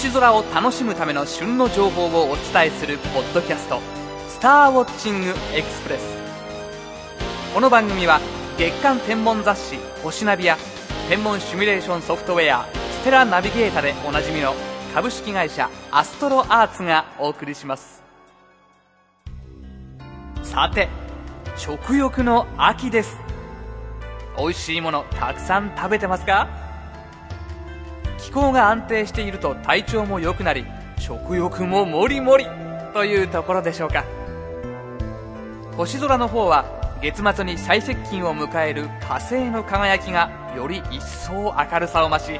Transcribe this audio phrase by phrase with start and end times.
[0.00, 3.80] 星空を楽しむための旬の情報をお伝えするポッドキャスト
[4.30, 6.02] 「スターウォッチングエクスプレス」
[7.52, 8.20] この番組は
[8.56, 10.56] 月間天文雑誌「星ナビ」や
[11.08, 12.64] 天文シミュレーションソフトウェア
[13.02, 14.54] 「ステラナビゲータ」でおなじみの
[14.94, 18.00] 株式会社アストロアーツがお送りします。
[20.44, 20.88] さて
[21.56, 23.18] 食欲の秋です。
[24.38, 26.67] 美味しいものたくさん食べてますか？
[28.28, 30.66] 気候が安定していると体調も良くなり
[30.98, 32.44] 食欲ももりもり
[32.92, 34.04] というところでしょうか。
[35.78, 36.66] 星空の方は
[37.00, 42.38] 月末に最接近を迎える火星の輝きがより一層明るさを増し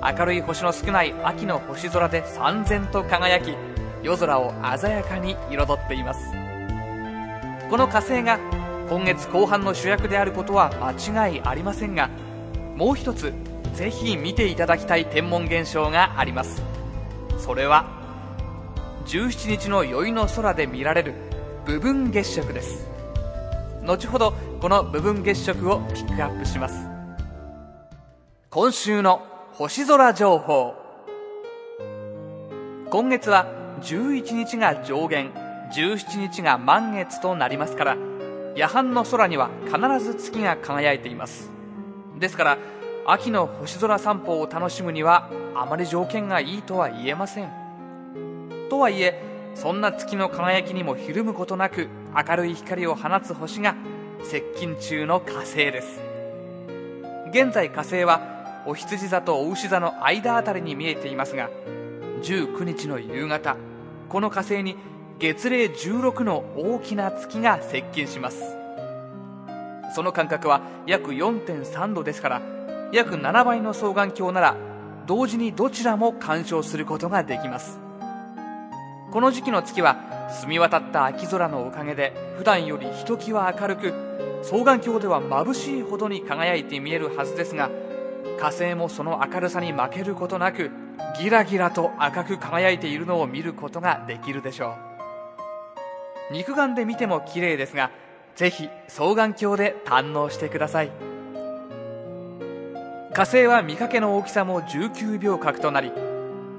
[0.00, 3.56] 明るい星の少ない秋の星空で燦然と輝き
[4.04, 6.30] 夜空を鮮やかに彩っています。
[7.68, 8.38] この火星が
[8.88, 12.08] 今月後半の主役であることは間違いありませんが
[12.76, 13.32] もう一つ
[13.74, 16.62] ぜひ見ていただきたい天文現象があります。
[17.38, 17.86] それは
[19.06, 21.14] 17日の宵の空で見られる
[21.66, 22.88] 部分月食です。
[23.84, 26.88] 後ほどこの部分月食をピックアップします。
[28.50, 30.74] 今週の星空情報。
[32.90, 33.46] 今月は
[33.82, 35.32] 11日が上限
[35.74, 37.96] 17日が満月となりますから
[38.54, 41.50] 夜半の空には必ず月が輝いています。
[42.20, 42.58] ですから
[43.06, 47.50] 秋の星空散歩を楽しむにはあまり条件がいいとは言えません。
[48.70, 49.20] とはいえ
[49.54, 53.76] そんな月の輝きにもひるむことなく明るい光を放つ星が
[54.22, 56.00] 接近中の火星です。
[57.30, 61.50] 現在火星はお羊座とお牛座の間あたりに見えていますが
[62.22, 63.56] 19日の夕方
[64.08, 64.76] この火星に
[65.18, 68.56] 月齢16の大きな月が接近します。
[69.94, 72.42] その間隔は約4.3度ですから
[72.92, 74.56] 約7倍の双眼鏡なら
[75.06, 77.80] 同時にどちらも鑑賞することができます。
[79.10, 79.96] この時期の月は
[80.28, 83.94] 澄み渡った秋空のおかげで普段よりひときわ明るく
[84.42, 87.70] 双眼鏡では眩しいほどに輝いて見えるはずですが
[88.40, 90.70] 火星もその明るさに負けることなく
[91.20, 94.74] ギラギラと赤く輝いているのを見ることができるでしょ
[96.30, 96.32] う。
[96.32, 97.92] 肉眼で見ても綺麗ですが
[98.34, 101.13] ぜひ双眼鏡で堪能してください。
[103.14, 105.92] 火星は見かけの大きさも19秒角となり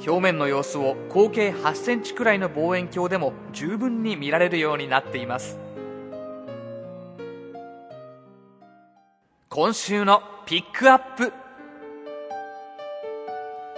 [0.07, 5.59] 表面の様子を合計8センチくらいの望遠鏡でも十分に見られるようになっています。
[9.49, 11.33] 今週のピックアップ。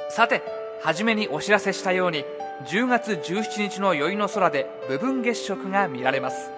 [0.09, 0.43] さて
[0.83, 2.25] 初めにお知らせしたように
[2.67, 6.51] 10月17日の宵の空で部分月食が見られます。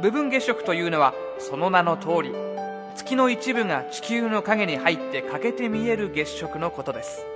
[0.00, 2.34] 部分月食というのはその名の通り
[3.10, 7.26] 月の一部が地球の影に入って欠けて見える月食のことです。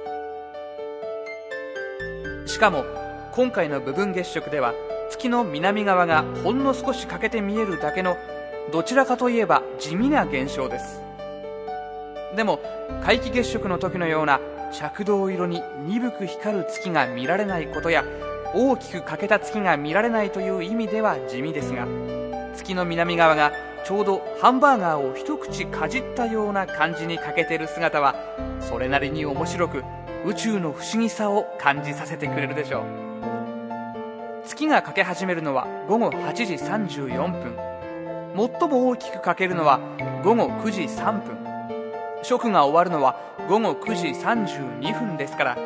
[2.46, 2.84] しかも
[3.32, 4.72] 今回の部分月食では
[5.10, 8.16] 月の南側がほんの少し欠けて見えるだけの
[8.70, 11.02] どちらかといえば地味な現象です。
[12.36, 12.60] でも
[13.04, 14.38] 皆既月食の時のような
[14.80, 18.04] 赤銅色に鈍く光る月が見られないことや
[18.54, 21.88] 大きく欠けた月が見られないという意味では地味ですが
[22.54, 23.50] 月の南側が
[23.84, 28.14] ちょうどハンバーガーを一口かじったような感じに欠けてる姿は
[28.58, 29.84] それなりに面白く
[30.24, 32.84] 宇宙の不思議さを感じさせてくれるでしょう。
[34.46, 37.56] 月が欠け始めるのは午後8時34分。
[38.58, 39.80] 最も大きく欠けるのは
[40.24, 41.36] 午後9時3分。
[42.22, 45.58] 食が終わるのは午後9時32分ですから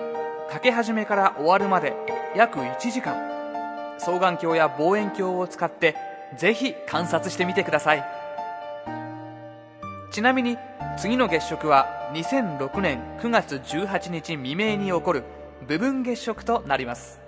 [0.51, 1.95] かけ始めから終わるまで
[2.35, 3.17] 約1時間。
[4.01, 5.95] 双眼鏡や望遠鏡を使って
[6.37, 8.05] ぜひ観察してみてください。
[10.11, 10.57] ちなみに
[10.97, 15.25] 次の月食は2006年9月18日未明に起こる
[15.67, 17.21] 部分月食となります。